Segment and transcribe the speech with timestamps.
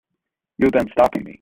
[0.57, 1.29] You have been stopping me.